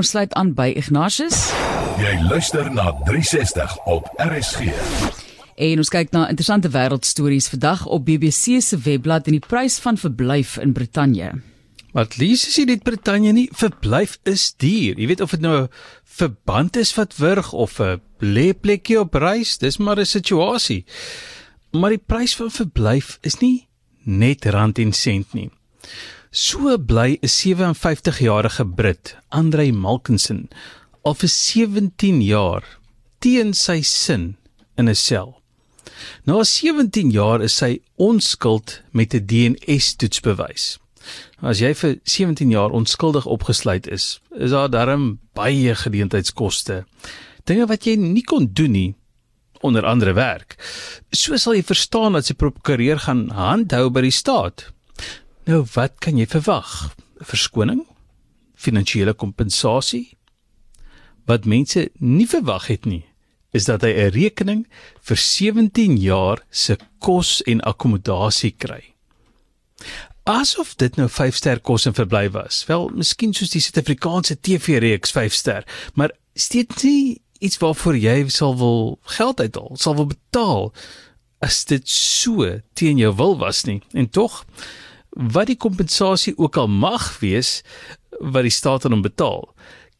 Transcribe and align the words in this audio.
Ons 0.00 0.14
sluit 0.14 0.32
aan 0.32 0.54
by 0.56 0.70
Ignatius. 0.80 1.50
Jy 2.00 2.12
luister 2.24 2.70
na 2.72 2.86
360 3.04 3.74
op 3.92 4.06
RSG. 4.16 4.70
En 5.60 5.82
ons 5.82 5.90
kyk 5.92 6.14
na 6.14 6.22
interessante 6.32 6.70
wêreldstories 6.72 7.50
vandag 7.52 7.82
op 7.84 8.06
BBC 8.06 8.62
se 8.64 8.78
webblad 8.80 9.28
en 9.28 9.36
die 9.36 9.44
prys 9.44 9.76
van 9.84 10.00
verblyf 10.00 10.54
in 10.62 10.72
Brittanje. 10.72 11.34
Wat 11.92 12.16
lees 12.16 12.46
is 12.48 12.56
dit 12.70 12.86
Brittanje 12.86 13.34
nie 13.36 13.50
verblyf 13.52 14.16
is 14.24 14.46
duur. 14.56 14.96
Jy 14.96 15.10
weet 15.10 15.20
of 15.20 15.36
dit 15.36 15.44
nou 15.44 15.56
'n 15.64 15.68
verband 16.16 16.80
is 16.80 16.94
wat 16.96 17.16
wurg 17.20 17.52
of 17.52 17.78
'n 17.78 18.00
lêplekkie 18.20 19.00
op 19.00 19.14
reis, 19.14 19.58
dis 19.58 19.76
maar 19.76 20.00
'n 20.00 20.06
situasie. 20.06 20.84
Maar 21.72 21.90
die 21.90 22.04
prys 22.06 22.34
van 22.34 22.50
verblyf 22.50 23.18
is 23.20 23.40
nie 23.40 23.68
net 24.04 24.44
rand 24.44 24.78
en 24.78 24.92
sent 24.92 25.34
nie. 25.34 25.50
So 26.32 26.78
bly 26.78 27.18
'n 27.22 27.28
57-jarige 27.28 28.64
Brit, 28.64 29.16
Andrei 29.30 29.72
Malkinson, 29.72 30.48
al 31.02 31.14
vir 31.14 31.28
17 31.28 32.22
jaar 32.22 32.62
teen 33.18 33.50
sy 33.52 33.82
sin 33.82 34.36
in 34.78 34.88
'n 34.88 34.94
sel. 34.94 35.42
Na 36.24 36.44
17 36.44 37.10
jaar 37.10 37.42
is 37.42 37.56
sy 37.56 37.80
onskuld 37.98 38.80
met 38.92 39.12
'n 39.12 39.26
DNA-toets 39.26 40.20
bewys. 40.20 40.78
As 41.42 41.58
jy 41.58 41.74
vir 41.74 41.98
17 42.04 42.50
jaar 42.50 42.70
onskuldig 42.70 43.26
opgesluit 43.26 43.88
is, 43.88 44.20
is 44.30 44.50
daar 44.50 44.70
darm 44.70 45.18
baie 45.34 45.74
geleentheidskoste. 45.74 46.84
Dinge 47.44 47.66
wat 47.66 47.84
jy 47.84 47.96
nie 47.96 48.22
kon 48.22 48.50
doen 48.52 48.70
nie 48.72 48.94
onder 49.62 49.84
andere 49.84 50.12
werk. 50.12 50.54
So 51.10 51.36
sal 51.36 51.54
jy 51.54 51.62
verstaan 51.62 52.12
dat 52.12 52.26
sy 52.26 52.34
prokureur 52.34 52.98
gaan 52.98 53.30
handhou 53.30 53.90
by 53.90 54.00
die 54.00 54.14
staat. 54.14 54.70
Nou 55.50 55.64
wat 55.74 55.96
kan 55.98 56.18
jy 56.18 56.28
verwag? 56.30 56.92
Verskoning? 57.26 57.82
Finansiële 58.54 59.16
kompensasie? 59.18 60.12
Wat 61.26 61.48
mense 61.48 61.88
nie 61.98 62.26
verwag 62.30 62.68
het 62.70 62.86
nie, 62.86 63.02
is 63.50 63.66
dat 63.66 63.82
hy 63.82 63.90
'n 63.90 64.14
rekening 64.14 64.66
vir 65.02 65.16
17 65.16 65.96
jaar 65.96 66.38
se 66.50 66.76
kos 66.98 67.42
en 67.42 67.60
akkommodasie 67.60 68.54
kry. 68.56 68.94
Asof 70.24 70.76
dit 70.76 70.96
nou 70.96 71.08
5 71.08 71.34
ster 71.34 71.60
kos 71.60 71.86
en 71.86 71.94
verblyf 71.94 72.32
was. 72.32 72.66
Wel, 72.66 72.88
miskien 72.88 73.34
soos 73.34 73.50
die 73.50 73.60
Suid-Afrikaanse 73.60 74.40
TV-reeks 74.40 75.10
5 75.10 75.34
ster, 75.34 75.64
maar 75.94 76.10
steeds 76.34 76.82
nie 76.82 77.22
iets 77.40 77.58
waarvoor 77.58 77.96
jy 77.96 78.28
sal 78.28 78.56
wil 78.56 78.98
geld 79.02 79.40
uithaal, 79.40 79.76
sal 79.76 79.94
wil 79.94 80.06
betaal 80.06 80.72
as 81.40 81.64
dit 81.64 81.88
so 81.88 82.60
teen 82.72 82.98
jou 82.98 83.14
wil 83.16 83.38
was 83.38 83.64
nie. 83.64 83.82
En 83.92 84.10
tog 84.10 84.44
wat 85.10 85.46
die 85.50 85.58
kompensasie 85.58 86.34
ook 86.38 86.56
al 86.56 86.68
mag 86.68 87.18
wees 87.20 87.60
wat 88.20 88.42
die 88.46 88.54
staat 88.54 88.84
aan 88.84 88.92
hom 88.92 89.02
betaal, 89.02 89.48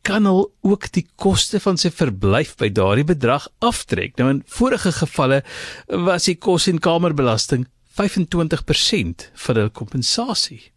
kan 0.02 0.26
al 0.26 0.46
ook 0.64 0.88
die 0.92 1.06
koste 1.20 1.60
van 1.60 1.78
sy 1.80 1.90
verblyf 1.92 2.56
by 2.60 2.70
daardie 2.72 3.04
bedrag 3.04 3.48
aftrek. 3.58 4.16
Nou 4.16 4.30
in 4.32 4.42
vorige 4.46 4.92
gevalle 4.96 5.42
was 5.88 6.28
die 6.30 6.38
kos 6.40 6.68
en 6.70 6.80
kamerbelasting 6.80 7.66
25% 8.00 9.30
vir 9.34 9.58
'n 9.58 9.70
kompensasie. 9.70 10.70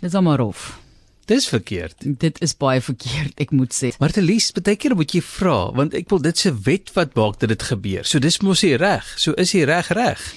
Dis 0.00 0.14
almal 0.14 0.36
rof. 0.36 0.78
Dis 1.26 1.46
verkeerd. 1.48 1.94
Dit 2.18 2.40
is 2.42 2.56
baie 2.56 2.80
verkeerd, 2.80 3.38
ek 3.40 3.50
moet 3.50 3.72
sê. 3.72 3.92
Maar 3.98 4.10
te 4.10 4.22
lees, 4.22 4.50
baie 4.52 4.76
keer 4.76 4.96
moet 4.98 5.14
jy 5.14 5.22
vra, 5.22 5.70
want 5.72 5.94
ek 5.94 6.10
wil 6.10 6.18
dit 6.18 6.38
se 6.38 6.50
wet 6.66 6.90
wat 6.96 7.14
maak 7.14 7.38
dat 7.38 7.48
dit 7.48 7.62
gebeur. 7.62 8.04
So 8.04 8.18
dis 8.18 8.40
mos 8.42 8.64
hy 8.66 8.74
reg. 8.74 9.06
So 9.16 9.32
is 9.32 9.52
hy 9.52 9.62
reg 9.64 9.88
reg. 9.94 10.34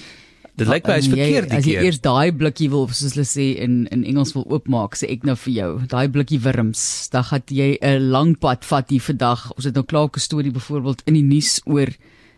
Dit 0.56 0.70
lyk 0.72 0.86
my 0.88 0.94
is 0.96 1.08
verkeerd 1.12 1.50
die 1.50 1.58
keer. 1.58 1.58
As 1.58 1.66
jy 1.68 1.84
eers 1.84 1.98
daai 2.00 2.32
blikkie 2.32 2.70
wil 2.72 2.86
soos 2.88 3.12
hulle 3.12 3.26
sê 3.28 3.50
in 3.60 3.84
in 3.92 4.04
Engels 4.08 4.32
wil 4.32 4.46
oopmaak, 4.48 4.96
sê 4.96 5.10
ek 5.12 5.26
nou 5.28 5.36
vir 5.36 5.52
jou, 5.52 5.70
daai 5.92 6.08
blikkie 6.08 6.40
wurms, 6.40 7.10
dan 7.12 7.26
gaan 7.28 7.44
jy 7.52 7.76
'n 7.82 8.10
lang 8.10 8.38
pad 8.40 8.64
vat 8.64 8.88
hier 8.88 9.04
vandag. 9.04 9.50
Ons 9.56 9.68
het 9.68 9.74
nou 9.74 9.84
klaar 9.84 10.08
'n 10.08 10.20
storie 10.20 10.50
byvoorbeeld 10.50 11.02
in 11.06 11.14
die 11.14 11.22
nuus 11.22 11.60
oor 11.66 11.92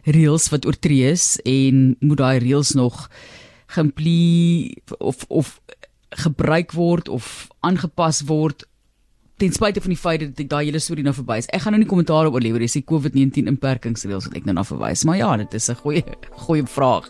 reëls 0.05 0.50
wat 0.50 0.66
oortree 0.66 1.11
is 1.11 1.39
en 1.44 1.96
moet 2.00 2.19
daai 2.19 2.39
reëls 2.39 2.74
nog 2.74 3.08
gemplie 3.68 4.83
of 4.98 5.24
of 5.28 5.61
gebruik 6.11 6.73
word 6.73 7.08
of 7.08 7.48
aangepas 7.61 8.23
word 8.27 8.64
ten 9.39 9.52
spyte 9.52 9.80
van 9.80 9.92
die 9.95 10.01
feit 10.01 10.20
dat 10.24 10.48
daai 10.51 10.64
hele 10.67 10.80
storie 10.83 11.05
nou 11.07 11.14
verby 11.14 11.36
is. 11.39 11.46
Ek 11.55 11.62
gaan 11.62 11.77
nou 11.77 11.78
nie 11.84 11.89
kommentaar 11.89 12.27
oor 12.27 12.42
lewer 12.42 12.58
dis 12.58 12.74
die 12.74 12.83
COVID-19 12.83 13.46
inperkingsreëls 13.46 14.27
wat 14.27 14.36
ek 14.40 14.48
nou 14.48 14.57
na 14.58 14.64
verwys, 14.67 15.05
maar 15.07 15.20
ja, 15.20 15.36
dit 15.36 15.55
is 15.55 15.70
'n 15.70 15.78
goeie 15.78 16.02
goeie 16.46 16.67
vraag. 16.67 17.07